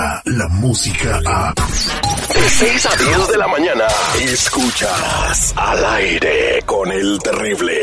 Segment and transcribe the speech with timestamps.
[0.00, 1.54] llega la música a...
[1.54, 3.84] De 6 a 10 de la mañana,
[4.20, 7.74] escuchas al aire con el terrible.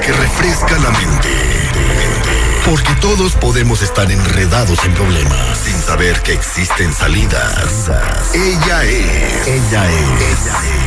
[0.00, 1.28] Que refresca la mente.
[2.66, 7.90] Porque todos podemos estar enredados en problemas sin saber que existen salidas.
[8.34, 9.46] Ella es.
[9.46, 10.40] Ella es.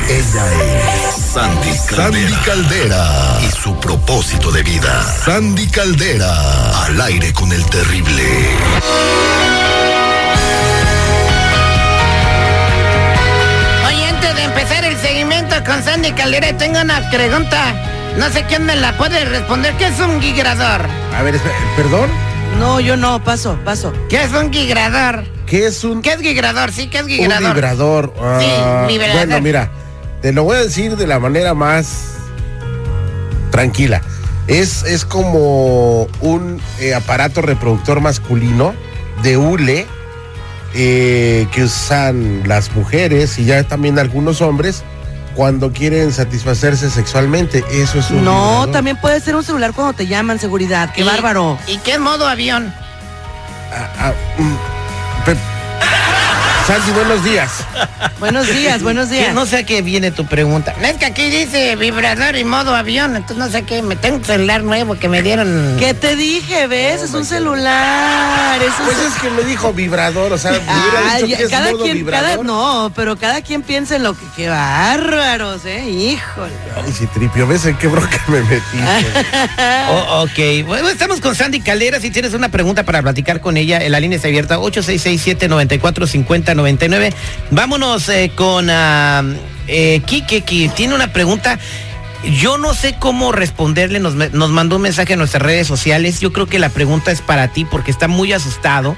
[0.10, 1.16] Ella es.
[1.34, 2.30] Sandy Caldera.
[2.30, 3.40] Sandy Caldera.
[3.42, 5.04] Y su propósito de vida.
[5.26, 6.86] Sandy Caldera.
[6.86, 8.50] Al aire con el terrible.
[14.50, 17.74] Empezar el seguimiento con Sandy Caldera, tengo una pregunta.
[18.18, 19.74] No sé quién me la puede responder.
[19.78, 20.82] ¿Qué es un gigrador?
[21.16, 22.10] A ver, espera, ¿perdón?
[22.60, 23.94] No, yo no, paso, paso.
[24.10, 25.24] ¿Qué es un gigrador?
[25.46, 26.72] ¿Qué es un, ¿Qué es gigrador?
[26.72, 27.54] Sí, ¿qué es un gigrador?
[27.54, 28.14] vibrador?
[28.20, 29.16] Ah, Sí, vibrador.
[29.28, 29.72] Bueno, mira,
[30.22, 32.16] te lo voy a decir de la manera más
[33.52, 34.02] tranquila.
[34.48, 38.74] Es, es como un eh, aparato reproductor masculino
[39.22, 39.86] de hule
[40.74, 44.84] eh, que usan las mujeres y ya también algunos hombres
[45.36, 47.64] cuando quieren satisfacerse sexualmente.
[47.72, 48.72] Eso es un No, vibrador.
[48.72, 50.92] también puede ser un celular cuando te llaman, seguridad.
[50.94, 51.58] ¡Qué ¿Y- bárbaro!
[51.68, 52.74] ¿Y qué modo avión?
[53.72, 54.56] Ah, ah, mm,
[56.70, 57.52] Sandy, buenos días.
[58.20, 59.34] Buenos días, buenos días.
[59.34, 60.76] No sé a qué viene tu pregunta.
[60.84, 63.82] Es que aquí dice vibrador y modo avión, entonces no sé qué.
[63.82, 65.78] Me tengo un celular nuevo que me dieron.
[65.80, 67.02] ¿Qué te dije, ves?
[67.02, 68.62] es un celular.
[68.62, 71.44] Es un Pues ce- es que me dijo vibrador, o sea, me hubiera dicho que
[71.46, 72.30] es cada modo quien, vibrador.
[72.30, 76.54] cada, no, pero cada quien piensa en lo que, qué bárbaros, eh, híjole.
[76.76, 78.78] Ay, si tripio, ¿ves en qué bronca me metí?
[79.92, 82.00] Oh, ok, bueno, estamos con Sandy Caldera.
[82.00, 84.60] Si tienes una pregunta para platicar con ella, la línea está abierta
[86.64, 87.14] 866-794-5099.
[87.52, 89.24] Vámonos eh, con ah,
[89.68, 91.60] eh, Quique, que tiene una pregunta.
[92.40, 96.20] Yo no sé cómo responderle, nos, nos mandó un mensaje a nuestras redes sociales.
[96.20, 98.96] Yo creo que la pregunta es para ti porque está muy asustado,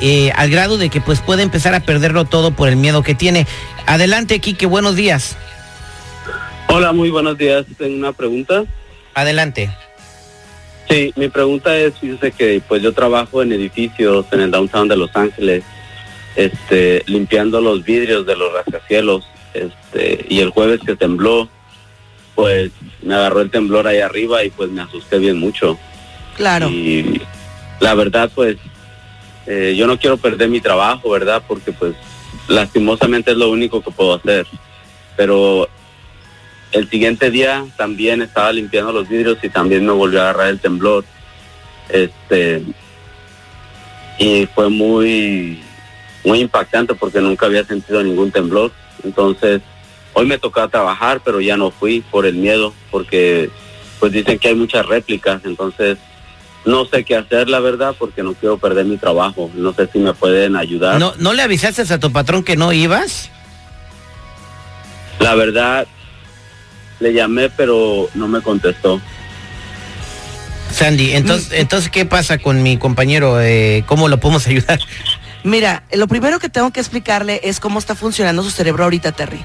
[0.00, 3.14] eh, al grado de que pues puede empezar a perderlo todo por el miedo que
[3.14, 3.46] tiene.
[3.86, 5.36] Adelante, Quique, buenos días.
[6.68, 7.64] Hola, muy buenos días.
[7.78, 8.64] Tengo una pregunta.
[9.14, 9.70] Adelante.
[10.88, 14.96] Sí, mi pregunta es, fíjese que pues yo trabajo en edificios en el downtown de
[14.96, 15.64] Los Ángeles,
[16.36, 19.24] este, limpiando los vidrios de los rascacielos,
[19.54, 21.48] este, y el jueves que tembló,
[22.34, 22.70] pues
[23.02, 25.78] me agarró el temblor ahí arriba y pues me asusté bien mucho.
[26.36, 26.68] Claro.
[26.68, 27.22] Y
[27.80, 28.58] la verdad, pues,
[29.46, 31.42] eh, yo no quiero perder mi trabajo, ¿verdad?
[31.48, 31.94] Porque pues
[32.48, 34.46] lastimosamente es lo único que puedo hacer.
[35.16, 35.68] Pero
[36.72, 40.60] el siguiente día también estaba limpiando los vidrios y también me volvió a agarrar el
[40.60, 41.04] temblor.
[41.88, 42.62] Este
[44.18, 45.62] y fue muy
[46.26, 48.72] muy impactante porque nunca había sentido ningún temblor.
[49.04, 49.62] Entonces,
[50.12, 53.48] hoy me tocaba trabajar, pero ya no fui por el miedo porque
[54.00, 55.96] pues dicen que hay muchas réplicas, entonces
[56.66, 59.50] no sé qué hacer, la verdad, porque no quiero perder mi trabajo.
[59.54, 60.98] No sé si me pueden ayudar.
[60.98, 63.30] ¿No, ¿No le avisaste a tu patrón que no ibas?
[65.20, 65.86] La verdad,
[66.98, 69.00] le llamé, pero no me contestó.
[70.72, 73.40] Sandy, entonces, entonces ¿qué pasa con mi compañero?
[73.40, 74.80] Eh, ¿Cómo lo podemos ayudar?
[75.46, 79.44] Mira, lo primero que tengo que explicarle es cómo está funcionando su cerebro ahorita, Terry.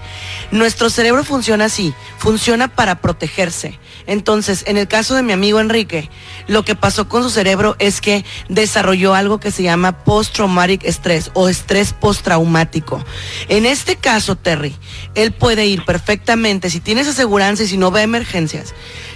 [0.49, 3.77] Nuestro cerebro funciona así, funciona para protegerse.
[4.07, 6.09] Entonces, en el caso de mi amigo Enrique,
[6.47, 11.29] lo que pasó con su cerebro es que desarrolló algo que se llama post-traumatic stress
[11.35, 13.05] o estrés postraumático.
[13.47, 14.75] En este caso, Terry,
[15.13, 18.73] él puede ir perfectamente, si tienes aseguranza y si no a emergencias,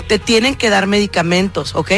[0.07, 1.91] te tienen que dar medicamentos, ¿ok?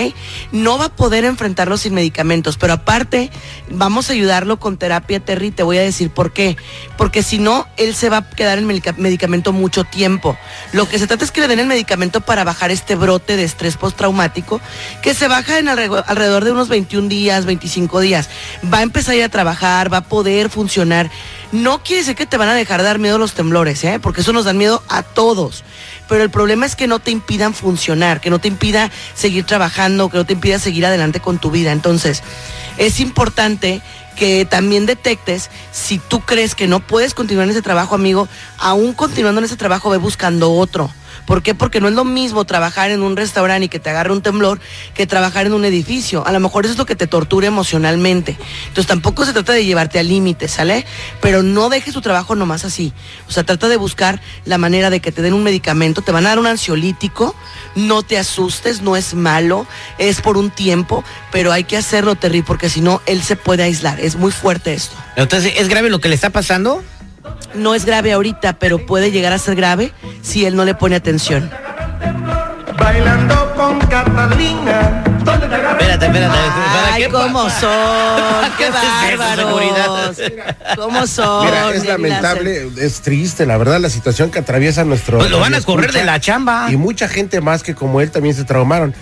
[0.51, 3.29] No va a poder enfrentarlo sin medicamentos, pero aparte
[3.69, 6.57] vamos a ayudarlo con terapia, Terry, te voy a decir por qué.
[6.97, 10.38] Porque si no, él se va a quedar en medica- medicamento mucho tiempo.
[10.72, 13.43] Lo que se trata es que le den el medicamento para bajar este brote de
[13.43, 14.61] estrés postraumático,
[15.02, 18.29] que se baja en alrededor de unos 21 días, 25 días.
[18.73, 21.09] Va a empezar a ir a trabajar, va a poder funcionar.
[21.52, 23.99] No quiere decir que te van a dejar de dar miedo los temblores, ¿eh?
[24.02, 25.64] porque eso nos dan miedo a todos.
[26.09, 27.87] Pero el problema es que no te impidan funcionar,
[28.22, 31.72] que no te impida seguir trabajando, que no te impida seguir adelante con tu vida.
[31.72, 32.23] Entonces,
[32.78, 33.82] es importante
[34.16, 38.28] que también detectes si tú crees que no puedes continuar en ese trabajo, amigo,
[38.58, 40.91] aún continuando en ese trabajo, ve buscando otro.
[41.28, 41.53] ¿Por qué?
[41.53, 44.62] Porque no es lo mismo trabajar en un restaurante y que te agarre un temblor
[44.94, 46.26] que trabajar en un edificio.
[46.26, 48.38] A lo mejor eso es lo que te tortura emocionalmente.
[48.70, 50.85] Entonces tampoco se trata de llevarte al límite, ¿sale?
[51.22, 52.94] Pero no dejes tu trabajo nomás así.
[53.28, 56.26] O sea, trata de buscar la manera de que te den un medicamento, te van
[56.26, 57.35] a dar un ansiolítico,
[57.76, 61.03] no te asustes, no es malo, es por un tiempo,
[61.34, 64.00] pero hay que hacerlo, Terry, porque si no, él se puede aislar.
[64.00, 64.96] Es muy fuerte esto.
[65.18, 66.82] Entonces, ¿es grave lo que le está pasando?
[67.53, 69.91] No es grave ahorita, pero puede llegar a ser grave
[70.28, 71.50] si él no le pone atención.
[72.78, 76.38] Bailando con Catalina, Espérate, espérate.
[76.38, 77.59] ¿para Ay, qué cómo pasa?
[77.59, 80.16] son, qué ¿Qué haces eso, bárbaros.
[80.16, 80.58] seguridad?
[80.76, 81.46] ¿Cómo son?
[81.46, 85.18] Mira, es lamentable, es triste, la verdad, la situación que atraviesa nuestro.
[85.18, 86.68] Pues lo van a correr de la chamba.
[86.72, 88.94] Y mucha gente más que como él también se traumaron.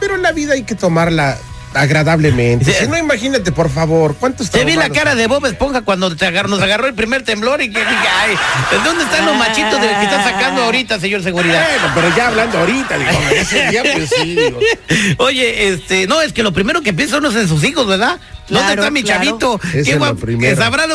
[0.00, 1.36] Pero la vida hay que tomarla
[1.74, 2.64] agradablemente.
[2.64, 2.72] Sí.
[2.80, 6.30] Si no, imagínate, por favor, ¿cuántos Te vi la cara de Bob Esponja cuando te
[6.30, 8.34] nos agarró el primer temblor y que dije, ay,
[8.70, 11.66] ¿de ¿dónde están los machitos de los que está sacando ahorita, señor seguridad?
[11.80, 14.58] Bueno, pero ya hablando ahorita, digo, ese día pues sí, digo.
[15.18, 18.18] Oye, este, no, es que lo primero que piensa uno es en sus hijos, ¿verdad?
[18.48, 19.24] ¿Dónde Claro, está mi claro.
[19.24, 19.60] chavito?
[19.62, 20.56] Ese Qué es lo guap- primero.
[20.56, 20.90] que sabrán,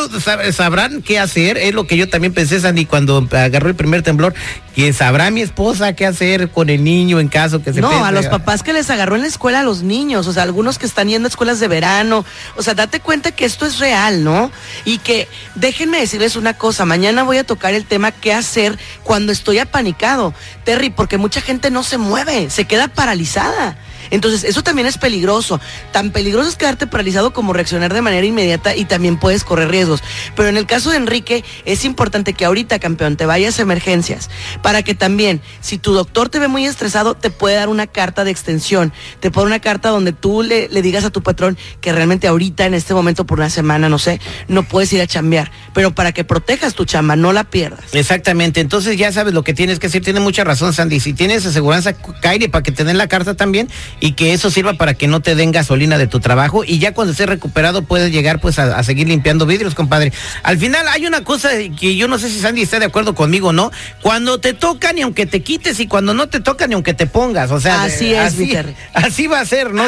[0.52, 4.34] sabrán qué hacer, es lo que yo también pensé, Sandy, cuando agarró el primer temblor,
[4.76, 8.02] que sabrá mi esposa qué hacer con el niño en caso que se No, pese.
[8.02, 10.78] a los papás que les agarró en la escuela a los niños, o sea, algunos
[10.78, 12.26] que están yendo a escuelas de verano,
[12.56, 14.52] o sea, date cuenta que esto es real, ¿no?
[14.84, 19.32] Y que déjenme decirles una cosa, mañana voy a tocar el tema qué hacer cuando
[19.32, 20.34] estoy apanicado,
[20.64, 23.78] Terry, porque mucha gente no se mueve, se queda paralizada.
[24.10, 25.60] Entonces, eso también es peligroso.
[25.92, 30.02] Tan peligroso es quedarte paralizado como reaccionar de manera inmediata y también puedes correr riesgos.
[30.34, 34.30] Pero en el caso de Enrique, es importante que ahorita, campeón, te vayas a emergencias
[34.62, 38.24] para que también, si tu doctor te ve muy estresado, te puede dar una carta
[38.24, 38.92] de extensión.
[39.20, 42.28] Te puede dar una carta donde tú le, le digas a tu patrón que realmente
[42.28, 45.50] ahorita, en este momento, por una semana, no sé, no puedes ir a chambear.
[45.74, 47.94] Pero para que protejas tu chamba, no la pierdas.
[47.94, 51.44] Exactamente, entonces ya sabes lo que tienes que hacer, tiene mucha razón Sandy, si tienes
[51.46, 53.68] aseguranza, caire para que te den la carta también
[54.00, 56.92] y que eso sirva para que no te den gasolina de tu trabajo y ya
[56.92, 60.12] cuando estés recuperado puedes llegar pues a, a seguir limpiando vidrios, compadre.
[60.42, 63.48] Al final hay una cosa que yo no sé si Sandy está de acuerdo conmigo
[63.48, 63.70] o no,
[64.02, 67.06] cuando te tocan y aunque te quites y cuando no te tocan y aunque te
[67.06, 68.56] pongas, o sea, Así es, así,
[68.94, 69.84] así va a ser, ¿no?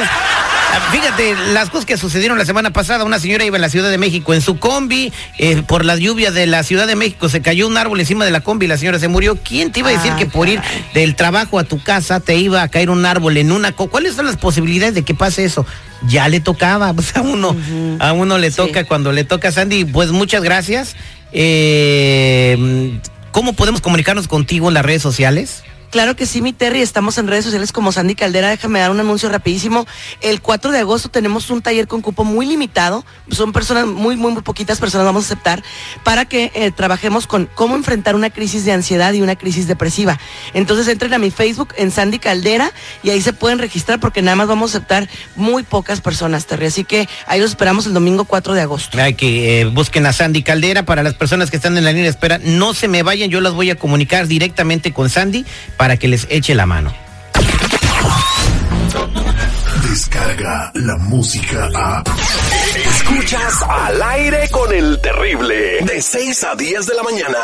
[0.93, 3.99] Fíjate, las cosas que sucedieron la semana pasada, una señora iba en la Ciudad de
[3.99, 7.67] México en su combi, eh, por la lluvia de la Ciudad de México se cayó
[7.67, 9.37] un árbol encima de la combi y la señora se murió.
[9.37, 10.61] ¿Quién te iba a decir Ah, que por ir
[10.95, 13.73] del trabajo a tu casa te iba a caer un árbol en una...
[13.73, 15.67] ¿Cuáles son las posibilidades de que pase eso?
[16.07, 17.55] Ya le tocaba, pues a uno,
[17.99, 18.57] a uno le Sí.
[18.57, 19.85] toca cuando le toca, Sandy.
[19.85, 20.97] Pues muchas gracias.
[21.33, 22.99] Eh,
[23.33, 25.63] ¿Cómo podemos comunicarnos contigo en las redes sociales?
[25.91, 28.51] Claro que sí, mi Terry, estamos en redes sociales como Sandy Caldera.
[28.51, 29.87] Déjame dar un anuncio rapidísimo.
[30.21, 33.07] El 4 de agosto tenemos un taller con cupo muy limitado.
[33.31, 35.63] Son personas, muy, muy, muy poquitas personas vamos a aceptar
[36.05, 40.19] para que eh, trabajemos con cómo enfrentar una crisis de ansiedad y una crisis depresiva.
[40.53, 42.71] Entonces entren a mi Facebook en Sandy Caldera
[43.03, 46.67] y ahí se pueden registrar porque nada más vamos a aceptar muy pocas personas, Terry.
[46.67, 49.01] Así que ahí los esperamos el domingo 4 de agosto.
[49.01, 52.05] Hay que eh, busquen a Sandy Caldera para las personas que están en la línea
[52.05, 52.39] de espera.
[52.39, 55.47] No se me vayan, yo las voy a comunicar directamente con Sandy
[55.79, 56.93] para que les eche la mano.
[59.89, 62.03] Descarga la música a.
[62.77, 65.81] Escuchas al aire con el terrible.
[65.83, 67.39] De 6 a 10 de la mañana.